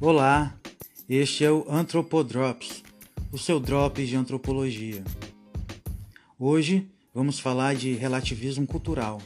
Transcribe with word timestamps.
Olá, 0.00 0.52
este 1.08 1.44
é 1.44 1.52
o 1.52 1.64
Antropodrops, 1.70 2.82
o 3.30 3.38
seu 3.38 3.60
drop 3.60 4.04
de 4.04 4.16
antropologia. 4.16 5.04
Hoje 6.36 6.88
vamos 7.14 7.38
falar 7.38 7.76
de 7.76 7.94
relativismo 7.94 8.66
cultural. 8.66 9.22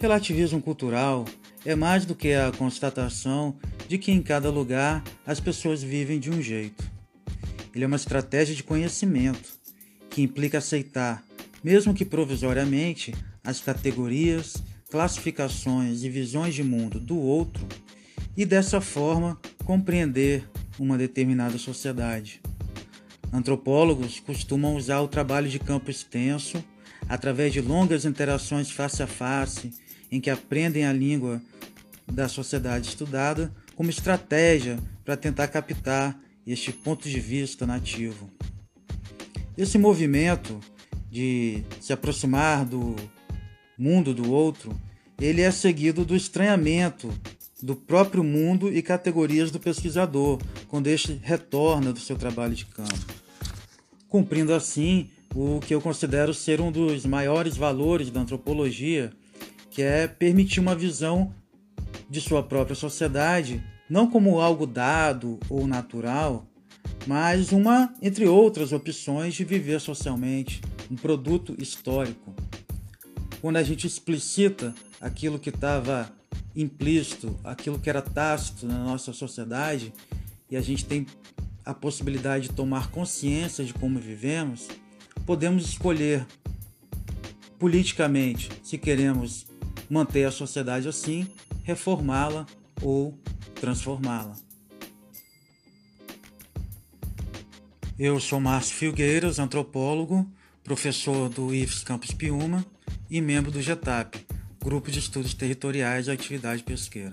Relativismo 0.00 0.60
cultural 0.60 1.26
é 1.66 1.74
mais 1.74 2.06
do 2.06 2.14
que 2.14 2.32
a 2.32 2.50
constatação 2.50 3.54
de 3.86 3.98
que 3.98 4.10
em 4.10 4.22
cada 4.22 4.50
lugar 4.50 5.04
as 5.26 5.38
pessoas 5.38 5.82
vivem 5.82 6.18
de 6.18 6.30
um 6.30 6.40
jeito. 6.40 6.82
Ele 7.74 7.84
é 7.84 7.86
uma 7.86 7.96
estratégia 7.96 8.54
de 8.54 8.64
conhecimento 8.64 9.50
que 10.08 10.22
implica 10.22 10.58
aceitar, 10.58 11.22
mesmo 11.62 11.92
que 11.92 12.06
provisoriamente, 12.06 13.14
as 13.44 13.60
categorias, 13.60 14.54
classificações 14.90 16.02
e 16.02 16.08
visões 16.08 16.54
de 16.54 16.64
mundo 16.64 16.98
do 16.98 17.18
outro 17.18 17.68
e 18.36 18.44
dessa 18.44 18.80
forma 18.80 19.38
compreender 19.64 20.48
uma 20.78 20.96
determinada 20.96 21.58
sociedade. 21.58 22.40
Antropólogos 23.32 24.18
costumam 24.18 24.74
usar 24.74 25.00
o 25.00 25.08
trabalho 25.08 25.48
de 25.48 25.58
campo 25.58 25.90
extenso, 25.90 26.64
através 27.08 27.52
de 27.52 27.60
longas 27.60 28.04
interações 28.04 28.70
face 28.70 29.02
a 29.02 29.06
face, 29.06 29.72
em 30.10 30.20
que 30.20 30.30
aprendem 30.30 30.84
a 30.84 30.92
língua 30.92 31.40
da 32.10 32.28
sociedade 32.28 32.88
estudada, 32.88 33.52
como 33.76 33.90
estratégia 33.90 34.78
para 35.04 35.16
tentar 35.16 35.48
captar 35.48 36.18
este 36.46 36.72
ponto 36.72 37.08
de 37.08 37.20
vista 37.20 37.66
nativo. 37.66 38.28
Esse 39.56 39.78
movimento 39.78 40.58
de 41.10 41.62
se 41.80 41.92
aproximar 41.92 42.64
do 42.64 42.96
mundo 43.78 44.12
do 44.12 44.30
outro, 44.32 44.78
ele 45.20 45.42
é 45.42 45.50
seguido 45.50 46.04
do 46.04 46.16
estranhamento 46.16 47.12
do 47.62 47.76
próprio 47.76 48.24
mundo 48.24 48.72
e 48.72 48.82
categorias 48.82 49.50
do 49.50 49.60
pesquisador, 49.60 50.38
quando 50.68 50.86
este 50.86 51.20
retorna 51.22 51.92
do 51.92 52.00
seu 52.00 52.16
trabalho 52.16 52.54
de 52.54 52.66
campo, 52.66 53.14
cumprindo 54.08 54.52
assim 54.52 55.10
o 55.34 55.60
que 55.60 55.74
eu 55.74 55.80
considero 55.80 56.34
ser 56.34 56.60
um 56.60 56.72
dos 56.72 57.06
maiores 57.06 57.56
valores 57.56 58.10
da 58.10 58.20
antropologia, 58.20 59.12
que 59.70 59.82
é 59.82 60.08
permitir 60.08 60.60
uma 60.60 60.74
visão 60.74 61.32
de 62.08 62.20
sua 62.20 62.42
própria 62.42 62.74
sociedade, 62.74 63.62
não 63.88 64.08
como 64.08 64.40
algo 64.40 64.66
dado 64.66 65.38
ou 65.48 65.66
natural, 65.66 66.46
mas 67.06 67.52
uma 67.52 67.94
entre 68.02 68.26
outras 68.26 68.72
opções 68.72 69.34
de 69.34 69.44
viver 69.44 69.80
socialmente, 69.80 70.60
um 70.90 70.96
produto 70.96 71.54
histórico. 71.58 72.34
Quando 73.40 73.56
a 73.56 73.62
gente 73.62 73.86
explicita 73.86 74.74
aquilo 75.00 75.38
que 75.38 75.50
estava 75.50 76.12
implícito, 76.54 77.38
aquilo 77.44 77.78
que 77.78 77.88
era 77.88 78.02
tácito 78.02 78.66
na 78.66 78.78
nossa 78.78 79.12
sociedade, 79.12 79.92
e 80.50 80.56
a 80.56 80.60
gente 80.60 80.84
tem 80.84 81.06
a 81.64 81.72
possibilidade 81.72 82.48
de 82.48 82.54
tomar 82.54 82.90
consciência 82.90 83.64
de 83.64 83.72
como 83.72 83.98
vivemos, 83.98 84.68
podemos 85.24 85.64
escolher 85.64 86.26
politicamente 87.58 88.48
se 88.62 88.78
queremos 88.78 89.46
manter 89.88 90.24
a 90.24 90.30
sociedade 90.30 90.88
assim, 90.88 91.28
reformá-la 91.62 92.46
ou 92.82 93.18
transformá-la. 93.54 94.34
Eu 97.98 98.18
sou 98.18 98.40
Márcio 98.40 98.74
Filgueiras, 98.74 99.38
antropólogo, 99.38 100.26
professor 100.64 101.28
do 101.28 101.54
IFES 101.54 101.84
Campus 101.84 102.12
Piuma 102.12 102.64
e 103.10 103.20
membro 103.20 103.50
do 103.50 103.60
GETAP, 103.60 104.26
Grupo 104.62 104.90
de 104.90 104.98
Estudos 104.98 105.32
Territoriais 105.32 106.04
de 106.04 106.10
Atividade 106.10 106.62
Pesqueira. 106.62 107.12